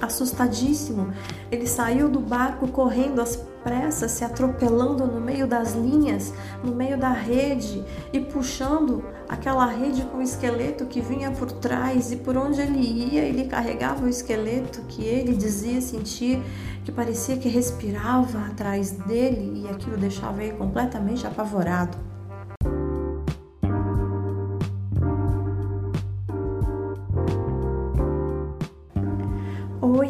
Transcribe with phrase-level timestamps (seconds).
[0.00, 1.12] Assustadíssimo,
[1.50, 6.96] ele saiu do barco correndo às pressas, se atropelando no meio das linhas, no meio
[6.96, 12.36] da rede e puxando aquela rede com o esqueleto que vinha por trás e por
[12.36, 16.40] onde ele ia, ele carregava o esqueleto que ele dizia sentir,
[16.84, 22.15] que parecia que respirava atrás dele e aquilo deixava ele completamente apavorado.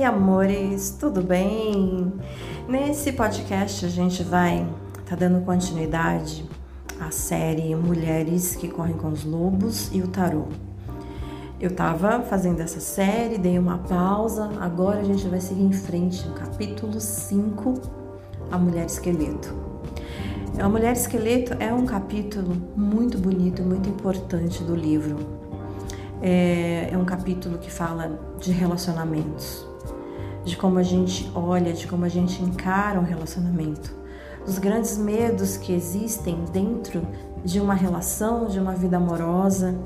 [0.06, 2.12] Amores, tudo bem?
[2.68, 4.64] Nesse podcast a gente vai
[5.04, 6.48] tá dando continuidade
[7.00, 10.44] à série Mulheres que correm com os lobos e o tarô.
[11.60, 16.24] Eu tava fazendo essa série, dei uma pausa, agora a gente vai seguir em frente
[16.28, 17.74] no capítulo 5,
[18.52, 19.52] A Mulher Esqueleto.
[20.56, 25.16] A Mulher Esqueleto é um capítulo muito bonito, muito importante do livro.
[26.22, 29.66] É, é um capítulo que fala de relacionamentos,
[30.46, 33.92] de como a gente olha, de como a gente encara um relacionamento,
[34.46, 37.02] dos grandes medos que existem dentro
[37.44, 39.76] de uma relação, de uma vida amorosa.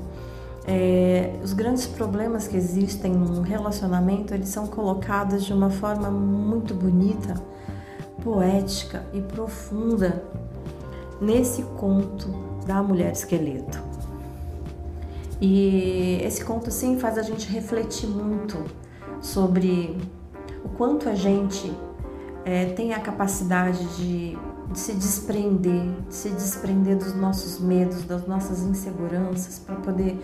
[0.67, 6.75] É, os grandes problemas que existem num relacionamento, eles são colocados de uma forma muito
[6.75, 7.33] bonita,
[8.23, 10.23] poética e profunda
[11.19, 12.29] nesse conto
[12.67, 13.81] da mulher esqueleto.
[15.41, 18.63] E esse conto sim faz a gente refletir muito
[19.19, 19.97] sobre
[20.63, 21.71] o quanto a gente
[22.45, 24.37] é, tem a capacidade de,
[24.71, 30.19] de, se desprender, de se desprender dos nossos medos, das nossas inseguranças, para poder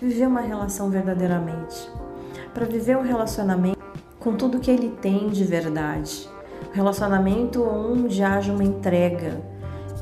[0.00, 1.90] viver uma relação verdadeiramente,
[2.54, 3.78] para viver um relacionamento
[4.18, 6.28] com tudo que ele tem de verdade,
[6.70, 9.40] um relacionamento onde haja uma entrega.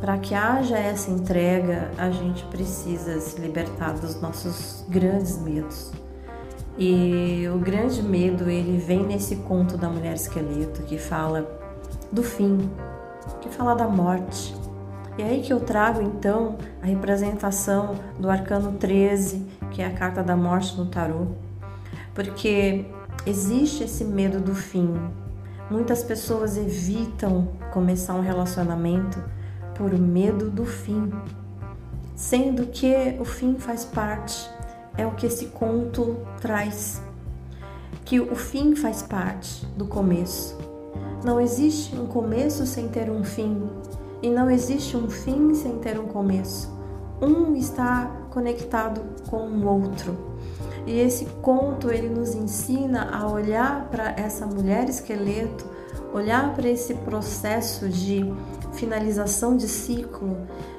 [0.00, 5.90] Para que haja essa entrega, a gente precisa se libertar dos nossos grandes medos.
[6.78, 11.44] E o grande medo, ele vem nesse conto da mulher esqueleto que fala
[12.12, 12.70] do fim,
[13.40, 14.54] que fala da morte.
[15.18, 19.90] E é aí que eu trago então a representação do arcano 13, que é a
[19.90, 21.26] carta da morte no tarô.
[22.14, 22.86] Porque
[23.26, 24.94] existe esse medo do fim.
[25.68, 29.20] Muitas pessoas evitam começar um relacionamento
[29.74, 31.12] por medo do fim,
[32.14, 34.48] sendo que o fim faz parte
[34.98, 37.00] é o que esse conto traz.
[38.04, 40.58] Que o fim faz parte do começo.
[41.24, 43.70] Não existe um começo sem ter um fim,
[44.20, 46.76] e não existe um fim sem ter um começo.
[47.22, 49.00] Um está conectado
[49.30, 50.16] com o outro.
[50.86, 55.66] E esse conto ele nos ensina a olhar para essa mulher esqueleto,
[56.12, 58.32] olhar para esse processo de
[58.72, 60.36] finalização de ciclo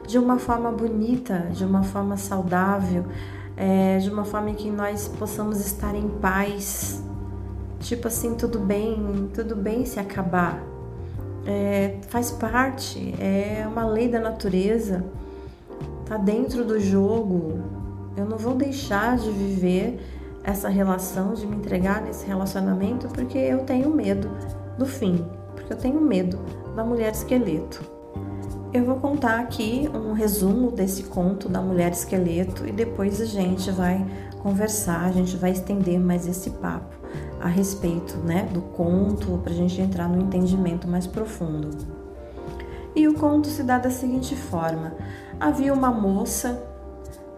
[0.07, 3.05] de uma forma bonita, de uma forma saudável,
[3.59, 7.03] é, de uma forma que nós possamos estar em paz.
[7.81, 10.63] Tipo assim, tudo bem, tudo bem se acabar.
[11.45, 15.03] É, faz parte, é uma lei da natureza,
[16.05, 17.59] tá dentro do jogo.
[18.15, 19.99] Eu não vou deixar de viver
[20.41, 24.29] essa relação, de me entregar nesse relacionamento, porque eu tenho medo
[24.77, 26.39] do fim, porque eu tenho medo
[26.75, 27.98] da mulher esqueleto.
[28.71, 33.71] Eu vou contar aqui um resumo desse conto da mulher esqueleto e depois a gente
[33.71, 34.05] vai
[34.43, 36.95] conversar, a gente vai estender mais esse papo
[37.41, 41.69] a respeito né, do conto para a gente entrar no entendimento mais profundo.
[42.95, 44.93] E o conto se dá da seguinte forma:
[45.39, 46.61] havia uma moça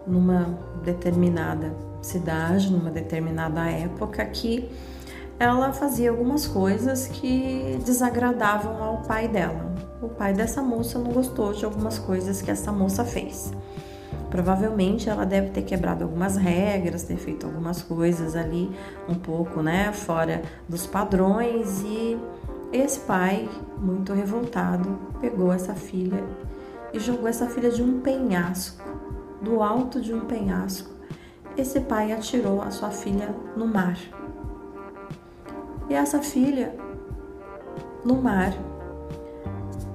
[0.06, 4.68] numa determinada cidade, numa determinada época, que
[5.38, 9.72] ela fazia algumas coisas que desagradavam ao pai dela.
[10.02, 13.52] O pai dessa moça não gostou de algumas coisas que essa moça fez.
[14.28, 18.68] Provavelmente ela deve ter quebrado algumas regras, ter feito algumas coisas ali
[19.08, 22.18] um pouco, né, fora dos padrões e
[22.72, 23.48] esse pai,
[23.78, 26.24] muito revoltado, pegou essa filha
[26.92, 28.82] e jogou essa filha de um penhasco,
[29.40, 30.90] do alto de um penhasco.
[31.56, 33.96] Esse pai atirou a sua filha no mar.
[35.88, 36.74] E essa filha,
[38.04, 38.52] no mar,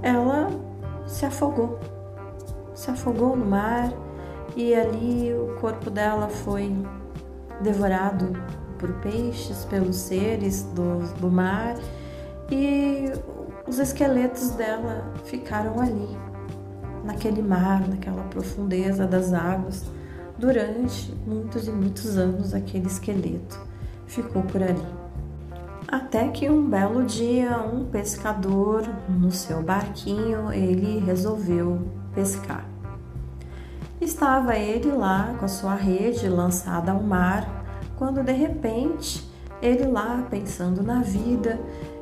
[0.01, 0.49] ela
[1.05, 1.79] se afogou.
[2.73, 3.91] Se afogou no mar
[4.55, 6.71] e ali o corpo dela foi
[7.61, 8.33] devorado
[8.77, 11.75] por peixes, pelos seres do, do mar
[12.51, 13.11] e
[13.67, 16.17] os esqueletos dela ficaram ali,
[17.03, 19.85] naquele mar, naquela profundeza das águas.
[20.37, 23.59] Durante muitos e muitos anos, aquele esqueleto
[24.05, 25.06] ficou por ali.
[25.87, 32.65] Até que um belo dia, um pescador no seu barquinho, ele resolveu pescar.
[34.01, 39.25] Estava ele lá com a sua rede lançada ao mar, quando de repente
[39.61, 41.57] ele lá pensando na vida,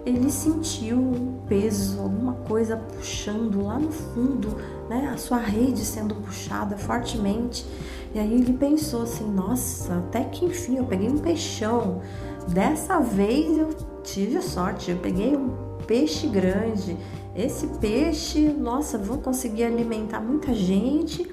[0.05, 4.55] ele sentiu um peso, alguma coisa puxando lá no fundo,
[4.89, 5.11] né?
[5.13, 7.65] A sua rede sendo puxada fortemente.
[8.13, 12.01] E aí ele pensou assim: nossa, até que enfim eu peguei um peixão.
[12.47, 13.69] Dessa vez eu
[14.03, 16.97] tive sorte, eu peguei um peixe grande.
[17.35, 21.29] Esse peixe, nossa, vou conseguir alimentar muita gente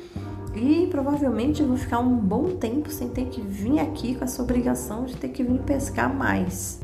[0.55, 5.05] e provavelmente vou ficar um bom tempo sem ter que vir aqui com essa obrigação
[5.05, 6.81] de ter que vir pescar mais.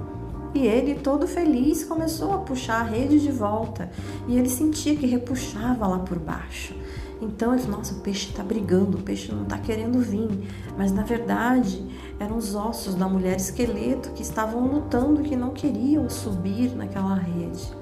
[0.54, 3.90] E ele, todo feliz, começou a puxar a rede de volta
[4.26, 6.74] e ele sentia que repuxava lá por baixo.
[7.20, 10.28] Então ele falou: Nossa, o peixe está brigando, o peixe não está querendo vir.
[10.76, 11.84] Mas na verdade
[12.18, 17.78] eram os ossos da mulher esqueleto que estavam lutando, que não queriam subir naquela rede.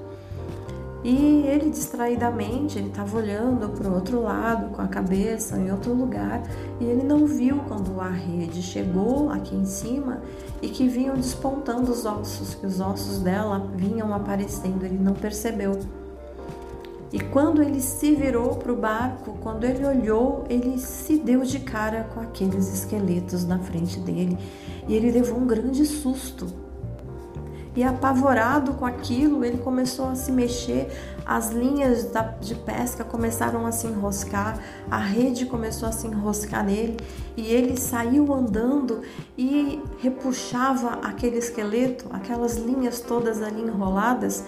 [1.03, 5.93] E ele distraidamente, ele estava olhando para o outro lado, com a cabeça em outro
[5.93, 6.43] lugar,
[6.81, 10.21] e ele não viu quando a rede chegou aqui em cima
[10.61, 15.79] e que vinham despontando os ossos, que os ossos dela vinham aparecendo, ele não percebeu.
[17.11, 21.59] E quando ele se virou para o barco, quando ele olhou, ele se deu de
[21.59, 24.37] cara com aqueles esqueletos na frente dele
[24.87, 26.67] e ele levou um grande susto
[27.77, 30.87] e apavorado com aquilo, ele começou a se mexer,
[31.23, 32.09] as linhas
[32.41, 34.57] de pesca começaram a se enroscar,
[34.89, 36.97] a rede começou a se enroscar nele
[37.37, 39.01] e ele saiu andando
[39.37, 44.43] e repuxava aquele esqueleto, aquelas linhas todas ali enroladas.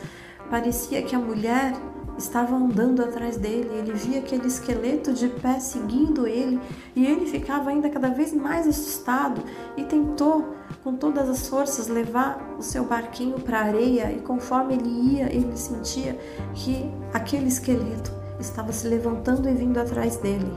[0.49, 1.75] Parecia que a mulher
[2.19, 6.59] estava andando atrás dele, ele via aquele esqueleto de pé seguindo ele
[6.95, 9.41] e ele ficava ainda cada vez mais assustado
[9.75, 14.75] e tentou com todas as forças levar o seu barquinho para a areia e conforme
[14.75, 16.17] ele ia, ele sentia
[16.53, 20.51] que aquele esqueleto estava se levantando e vindo atrás dele.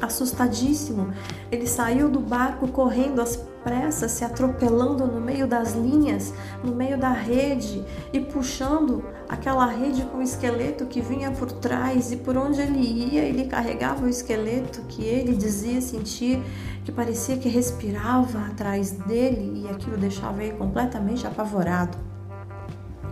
[0.00, 1.12] Assustadíssimo,
[1.50, 6.32] ele saiu do barco correndo às pressas, se atropelando no meio das linhas,
[6.62, 7.82] no meio da rede
[8.12, 12.78] e puxando aquela rede com o esqueleto que vinha por trás e por onde ele
[12.78, 16.40] ia, ele carregava o esqueleto que ele dizia sentir,
[16.84, 21.96] que parecia que respirava atrás dele e aquilo deixava ele completamente apavorado.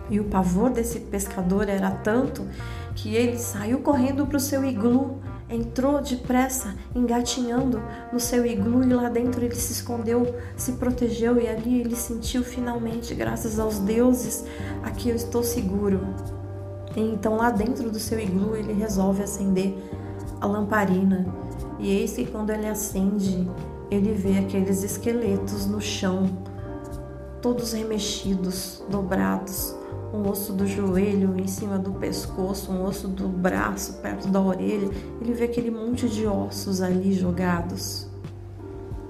[0.09, 2.47] E o pavor desse pescador era tanto
[2.93, 5.19] que ele saiu correndo para o seu iglu
[5.53, 11.47] entrou depressa, engatinhando no seu iglu e lá dentro ele se escondeu, se protegeu e
[11.47, 14.43] ali ele sentiu finalmente, graças aos deuses,
[14.81, 16.01] aqui eu estou seguro.
[16.95, 19.75] E então lá dentro do seu iglu ele resolve acender
[20.39, 21.25] a lamparina
[21.79, 23.49] e eis que quando ele acende,
[23.89, 26.29] ele vê aqueles esqueletos no chão,
[27.41, 29.75] todos remexidos, dobrados,
[30.13, 34.89] um osso do joelho em cima do pescoço, um osso do braço perto da orelha.
[35.19, 38.07] Ele vê aquele monte de ossos ali jogados.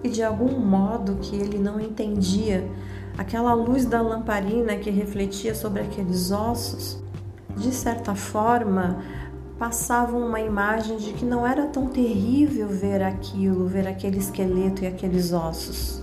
[0.01, 2.69] E de algum modo que ele não entendia,
[3.17, 7.03] aquela luz da lamparina que refletia sobre aqueles ossos,
[7.55, 8.99] de certa forma,
[9.59, 14.87] passava uma imagem de que não era tão terrível ver aquilo, ver aquele esqueleto e
[14.87, 16.01] aqueles ossos.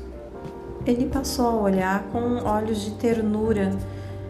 [0.87, 3.77] Ele passou a olhar com olhos de ternura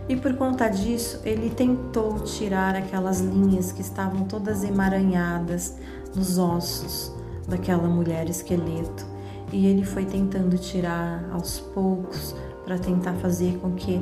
[0.09, 5.77] e por conta disso, ele tentou tirar aquelas linhas que estavam todas emaranhadas
[6.15, 7.13] nos ossos
[7.47, 9.07] daquela mulher esqueleto.
[9.53, 14.01] E ele foi tentando tirar aos poucos para tentar fazer com que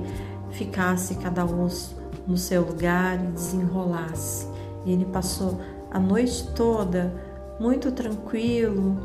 [0.51, 1.97] ficasse cada osso
[2.27, 4.47] no seu lugar e desenrolasse.
[4.85, 7.13] E ele passou a noite toda
[7.59, 8.99] muito tranquilo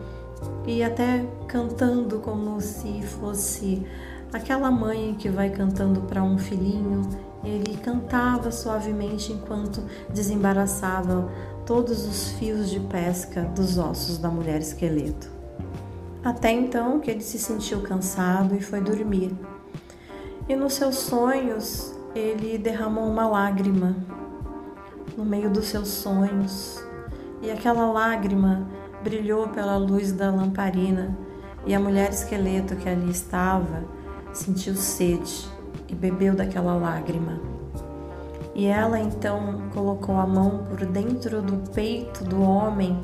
[0.66, 3.86] e até cantando como se fosse
[4.34, 7.08] Aquela mãe que vai cantando para um filhinho,
[7.44, 11.32] ele cantava suavemente enquanto desembaraçava
[11.68, 15.30] todos os fios de pesca dos ossos da mulher esqueleto.
[16.24, 19.38] Até então que ele se sentiu cansado e foi dormir.
[20.50, 23.96] E nos seus sonhos ele derramou uma lágrima
[25.16, 26.84] no meio dos seus sonhos,
[27.40, 28.68] e aquela lágrima
[29.04, 31.16] brilhou pela luz da lamparina,
[31.68, 33.84] e a mulher esqueleto que ali estava
[34.34, 35.48] sentiu sede
[35.88, 37.40] e bebeu daquela lágrima.
[38.56, 43.00] E ela então colocou a mão por dentro do peito do homem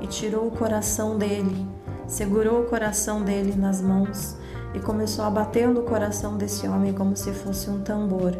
[0.00, 1.66] e tirou o coração dele,
[2.06, 4.36] segurou o coração dele nas mãos
[4.74, 8.32] e começou a bater no coração desse homem como se fosse um tambor.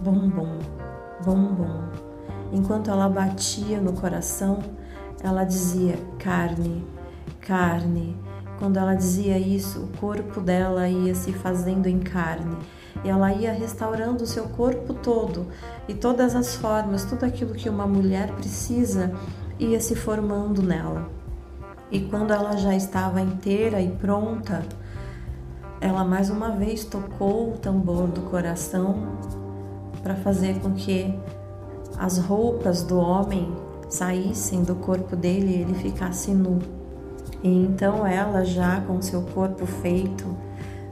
[0.00, 0.58] Bum bum,
[1.24, 1.80] bum bum.
[2.52, 4.58] Enquanto ela batia no coração,
[5.22, 6.86] ela dizia: carne,
[7.40, 8.16] carne,
[8.58, 12.56] quando ela dizia isso, o corpo dela ia se fazendo em carne.
[13.04, 15.46] E ela ia restaurando o seu corpo todo
[15.86, 19.12] e todas as formas, tudo aquilo que uma mulher precisa
[19.58, 21.08] ia se formando nela.
[21.90, 24.62] E quando ela já estava inteira e pronta,
[25.80, 29.18] ela mais uma vez tocou o tambor do coração
[30.02, 31.14] para fazer com que
[31.98, 33.54] as roupas do homem
[33.88, 36.75] saíssem do corpo dele e ele ficasse nu.
[37.42, 40.24] E então ela, já com seu corpo feito,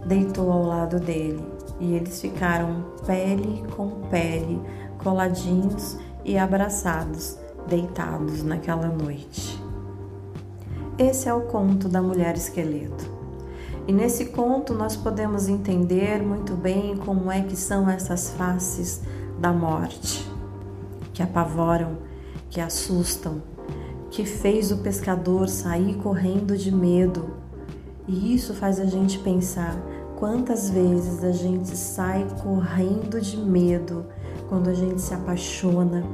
[0.06, 1.44] deitou ao lado dele
[1.80, 4.60] e eles ficaram pele com pele,
[5.02, 9.62] coladinhos e abraçados, deitados naquela noite.
[10.98, 13.12] Esse é o conto da mulher esqueleto.
[13.86, 19.02] E nesse conto nós podemos entender muito bem como é que são essas faces
[19.38, 20.30] da morte,
[21.12, 21.98] que apavoram,
[22.48, 23.42] que assustam,
[24.14, 27.30] que fez o pescador sair correndo de medo.
[28.06, 29.76] E isso faz a gente pensar
[30.16, 34.06] quantas vezes a gente sai correndo de medo
[34.48, 36.04] quando a gente se apaixona.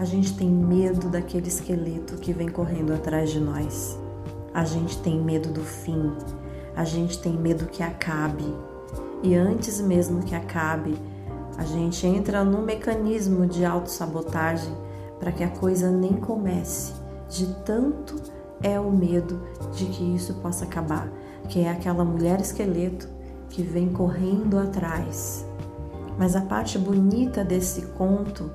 [0.00, 3.96] A gente tem medo daquele esqueleto que vem correndo atrás de nós.
[4.52, 6.12] A gente tem medo do fim,
[6.74, 8.52] a gente tem medo que acabe.
[9.22, 10.96] E antes mesmo que acabe,
[11.56, 14.74] a gente entra num mecanismo de autossabotagem
[15.20, 16.94] para que a coisa nem comece,
[17.28, 18.16] de tanto
[18.62, 19.40] é o medo
[19.72, 21.08] de que isso possa acabar,
[21.48, 23.08] que é aquela mulher esqueleto
[23.48, 25.46] que vem correndo atrás.
[26.18, 28.50] Mas a parte bonita desse conto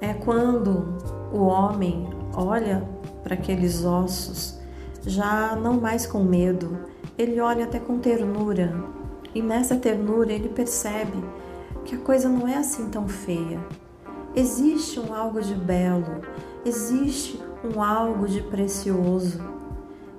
[0.00, 0.96] é quando
[1.32, 2.86] o homem olha
[3.22, 4.58] para aqueles ossos,
[5.04, 6.78] já não mais com medo,
[7.18, 8.74] ele olha até com ternura.
[9.34, 11.22] E nessa ternura ele percebe
[11.84, 13.60] que a coisa não é assim tão feia.
[14.34, 16.22] Existe um algo de belo,
[16.64, 19.40] existe um algo de precioso,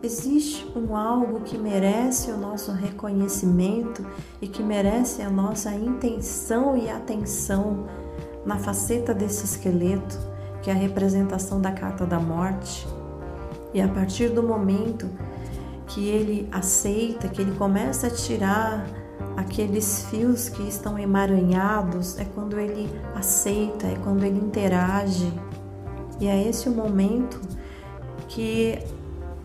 [0.01, 4.05] existe um algo que merece o nosso reconhecimento
[4.41, 7.87] e que merece a nossa intenção e atenção
[8.45, 10.17] na faceta desse esqueleto,
[10.61, 12.87] que é a representação da carta da morte.
[13.73, 15.09] E a partir do momento
[15.87, 18.85] que ele aceita, que ele começa a tirar
[19.35, 25.31] aqueles fios que estão emaranhados, é quando ele aceita, é quando ele interage.
[26.19, 27.39] E é esse o momento
[28.27, 28.79] que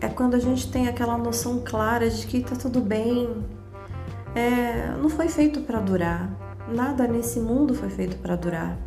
[0.01, 3.29] é quando a gente tem aquela noção clara de que tá tudo bem.
[4.35, 6.29] É, não foi feito para durar.
[6.67, 8.77] Nada nesse mundo foi feito para durar.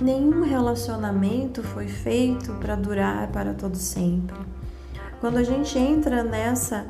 [0.00, 4.36] Nenhum relacionamento foi feito para durar para todo sempre.
[5.20, 6.86] Quando a gente entra nessa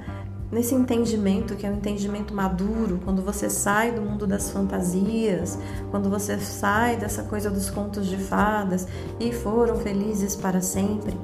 [0.50, 5.58] nesse entendimento que é um entendimento maduro, quando você sai do mundo das fantasias,
[5.90, 8.86] quando você sai dessa coisa dos contos de fadas
[9.20, 11.16] e foram felizes para sempre,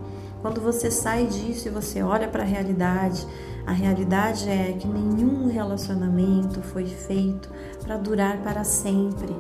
[0.43, 3.27] quando você sai disso e você olha para a realidade,
[3.67, 7.51] a realidade é que nenhum relacionamento foi feito
[7.83, 9.35] para durar para sempre.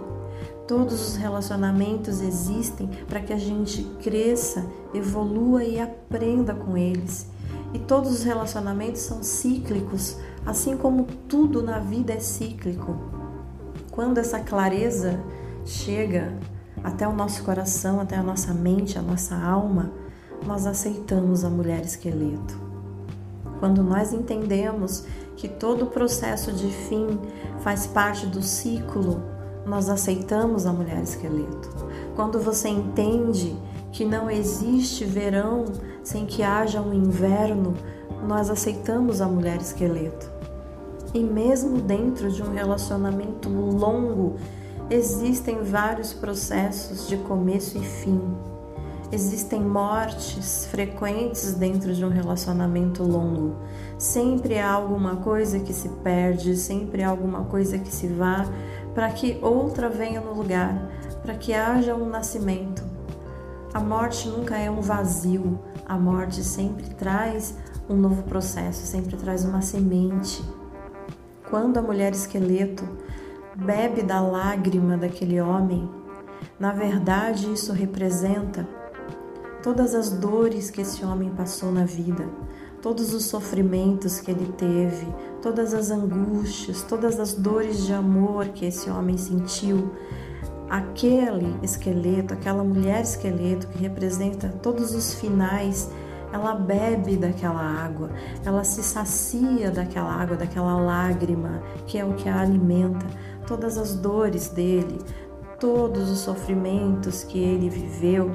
[0.67, 4.65] Todos os relacionamentos existem para que a gente cresça,
[4.95, 7.34] evolua e aprenda com eles.
[7.75, 10.17] E todos os relacionamentos são cíclicos,
[10.47, 12.97] assim como tudo na vida é cíclico.
[13.91, 15.21] Quando essa clareza
[15.65, 16.33] chega
[16.83, 19.91] até o nosso coração, até a nossa mente, a nossa alma,
[20.47, 22.63] nós aceitamos a mulher esqueleto.
[23.59, 25.05] Quando nós entendemos
[25.37, 27.19] que todo o processo de fim
[27.61, 29.21] faz parte do ciclo,
[29.67, 31.71] nós aceitamos a mulher esqueleto.
[32.15, 33.57] Quando você entende
[33.91, 35.65] que não existe verão
[36.05, 37.75] sem que haja um inverno,
[38.29, 40.31] nós aceitamos a mulher esqueleto.
[41.13, 44.37] E mesmo dentro de um relacionamento longo,
[44.91, 48.21] existem vários processos de começo e fim.
[49.13, 53.55] Existem mortes frequentes dentro de um relacionamento longo.
[53.97, 58.45] Sempre há alguma coisa que se perde, sempre há alguma coisa que se vá,
[58.93, 60.91] para que outra venha no lugar,
[61.23, 62.83] para que haja um nascimento.
[63.73, 67.55] A morte nunca é um vazio, a morte sempre traz
[67.89, 70.43] um novo processo, sempre traz uma semente.
[71.51, 72.85] Quando a mulher esqueleto
[73.55, 75.89] bebe da lágrima daquele homem,
[76.59, 78.67] na verdade isso representa
[79.63, 82.29] todas as dores que esse homem passou na vida,
[82.83, 85.07] todos os sofrimentos que ele teve,
[85.41, 89.91] todas as angústias, todas as dores de amor que esse homem sentiu,
[90.75, 95.89] aquele esqueleto, aquela mulher esqueleto que representa todos os finais,
[96.33, 98.11] ela bebe daquela água,
[98.45, 103.07] ela se sacia daquela água, daquela lágrima, que é o que a alimenta,
[103.47, 104.99] todas as dores dele,
[105.61, 108.33] todos os sofrimentos que ele viveu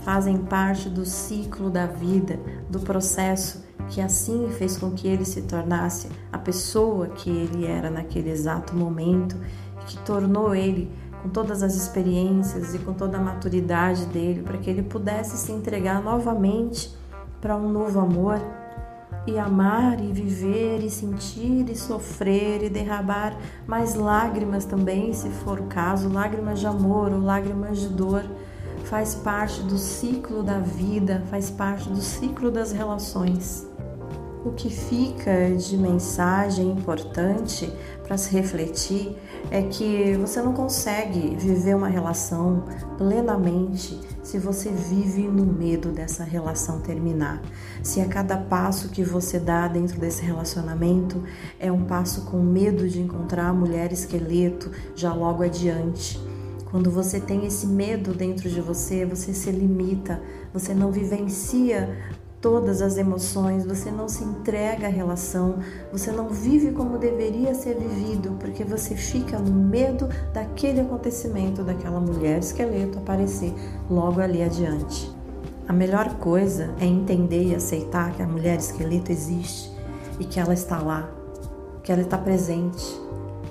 [0.00, 2.40] fazem parte do ciclo da vida,
[2.70, 7.90] do processo que assim fez com que ele se tornasse a pessoa que ele era
[7.90, 9.36] naquele exato momento,
[9.86, 10.90] que tornou ele
[11.26, 15.50] com todas as experiências e com toda a maturidade dele, para que ele pudesse se
[15.50, 16.94] entregar novamente
[17.40, 18.40] para um novo amor.
[19.26, 25.58] e amar e viver e sentir e sofrer e derramar mais lágrimas também, se for
[25.58, 28.22] o caso, lágrimas de amor ou lágrimas de dor,
[28.84, 33.66] faz parte do ciclo da vida, faz parte do ciclo das relações.
[34.46, 37.68] O que fica de mensagem importante
[38.04, 39.16] para se refletir
[39.50, 42.62] é que você não consegue viver uma relação
[42.96, 47.42] plenamente se você vive no medo dessa relação terminar.
[47.82, 51.20] Se a cada passo que você dá dentro desse relacionamento
[51.58, 56.20] é um passo com medo de encontrar a mulher esqueleto já logo adiante.
[56.70, 60.22] Quando você tem esse medo dentro de você, você se limita,
[60.52, 62.14] você não vivencia
[62.46, 65.56] todas as emoções, você não se entrega à relação,
[65.90, 71.98] você não vive como deveria ser vivido, porque você fica no medo daquele acontecimento, daquela
[71.98, 73.52] mulher esqueleto aparecer
[73.90, 75.12] logo ali adiante.
[75.66, 79.72] A melhor coisa é entender e aceitar que a mulher esqueleto existe
[80.20, 81.10] e que ela está lá,
[81.82, 82.96] que ela está presente.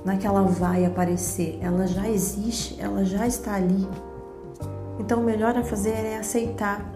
[0.06, 3.90] Não é que ela vai aparecer, ela já existe, ela já está ali.
[4.98, 6.94] Então o melhor a fazer é aceitar.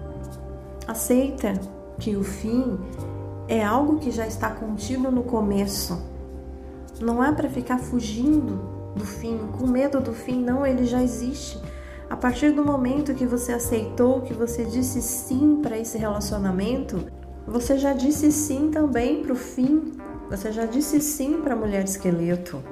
[0.87, 1.59] Aceita
[1.99, 2.79] que o fim
[3.47, 6.01] é algo que já está contido no começo.
[7.01, 8.59] Não é para ficar fugindo
[8.95, 11.59] do fim, com medo do fim, não, ele já existe.
[12.09, 17.05] A partir do momento que você aceitou, que você disse sim para esse relacionamento,
[17.45, 19.93] você já disse sim também para o fim.
[20.29, 22.63] Você já disse sim para a mulher esqueleto.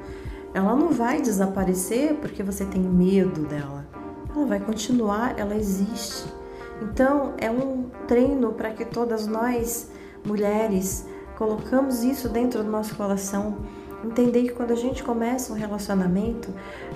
[0.54, 3.86] Ela não vai desaparecer porque você tem medo dela.
[4.36, 6.37] Ela vai continuar, ela existe.
[6.82, 9.90] Então, é um treino para que todas nós,
[10.26, 11.06] mulheres,
[11.38, 13.58] colocamos isso dentro do nosso coração.
[14.04, 16.54] Entender que quando a gente começa um relacionamento,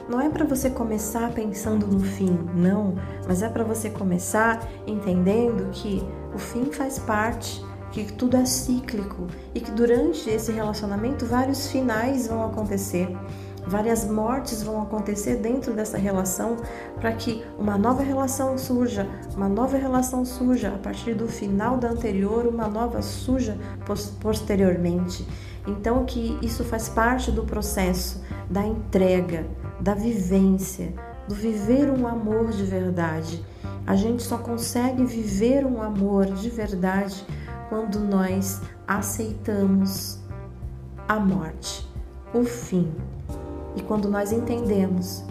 [0.08, 2.96] não é para você começar pensando no fim, não,
[3.28, 9.28] mas é para você começar entendendo que o fim faz parte, que tudo é cíclico
[9.54, 13.10] e que durante esse relacionamento vários finais vão acontecer.
[13.66, 16.58] Várias mortes vão acontecer dentro dessa relação
[17.00, 21.90] para que uma nova relação surja, uma nova relação surja a partir do final da
[21.90, 23.58] anterior, uma nova surja
[24.20, 25.28] posteriormente.
[25.68, 29.46] Então que isso faz parte do processo da entrega,
[29.80, 30.94] da vivência,
[31.28, 33.46] do viver um amor de verdade.
[33.86, 37.26] A gente só consegue viver um amor de verdade
[37.70, 40.20] quando nós aceitamos
[41.08, 41.90] a morte,
[42.34, 42.92] o fim,
[43.76, 45.24] e quando nós entendemos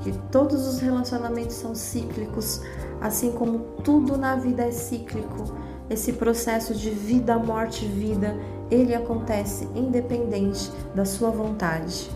[0.00, 2.60] que todos os relacionamentos são cíclicos,
[3.00, 5.44] assim como tudo na vida é cíclico,
[5.88, 8.36] esse processo de vida, morte, vida,
[8.70, 12.10] ele acontece independente da sua vontade.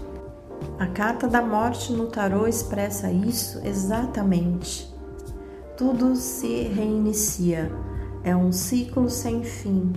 [0.78, 4.92] A carta da morte no tarô expressa isso exatamente.
[5.76, 7.70] Tudo se reinicia,
[8.24, 9.92] é um ciclo sem fim.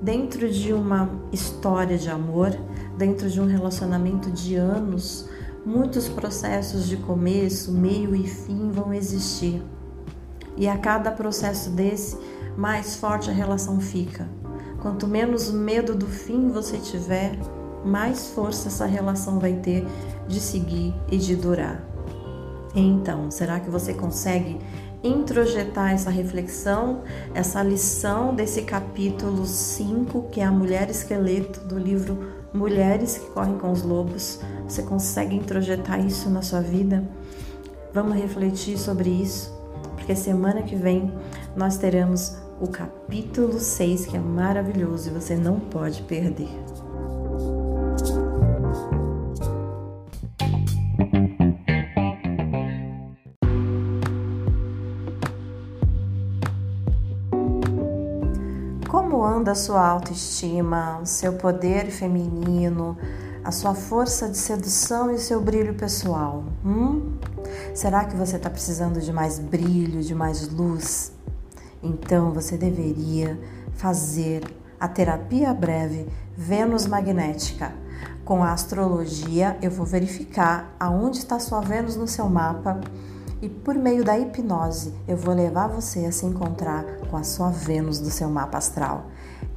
[0.00, 2.56] Dentro de uma história de amor,
[2.96, 5.28] dentro de um relacionamento de anos,
[5.64, 9.62] muitos processos de começo, meio e fim vão existir.
[10.56, 12.16] E a cada processo desse,
[12.56, 14.26] mais forte a relação fica.
[14.80, 17.38] Quanto menos medo do fim você tiver,
[17.84, 19.86] mais força essa relação vai ter
[20.26, 21.82] de seguir e de durar.
[22.74, 24.58] Então, será que você consegue
[25.02, 27.02] introjetar essa reflexão,
[27.34, 33.58] essa lição desse capítulo 5, que é a mulher esqueleto do livro mulheres que correm
[33.58, 34.40] com os lobos.
[34.66, 37.04] Você consegue introjetar isso na sua vida?
[37.92, 39.52] Vamos refletir sobre isso,
[39.94, 41.12] porque semana que vem
[41.54, 46.48] nós teremos o capítulo 6, que é maravilhoso e você não pode perder.
[59.46, 62.98] Da sua autoestima, o seu poder feminino,
[63.44, 66.42] a sua força de sedução e o seu brilho pessoal.
[66.64, 67.12] Hum?
[67.72, 71.12] Será que você está precisando de mais brilho, de mais luz?
[71.80, 73.38] Então você deveria
[73.74, 74.42] fazer
[74.80, 77.72] a terapia breve Vênus magnética.
[78.24, 82.80] Com a astrologia, eu vou verificar aonde está sua Vênus no seu mapa
[83.40, 87.50] e por meio da hipnose eu vou levar você a se encontrar com a sua
[87.50, 89.06] Vênus do seu mapa astral.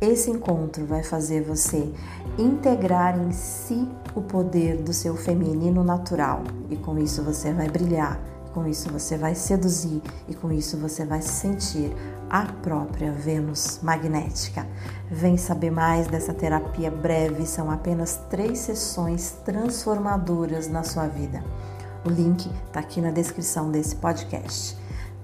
[0.02, 1.92] Esse encontro vai fazer você
[2.38, 8.20] integrar em si o poder do seu feminino natural e com isso você vai brilhar,
[8.54, 11.94] com isso você vai seduzir e com isso você vai se sentir
[12.30, 14.66] a própria Vênus magnética.
[15.10, 21.44] Vem saber mais dessa terapia breve, são apenas três sessões transformadoras na sua vida.
[22.06, 24.78] O link está aqui na descrição desse podcast.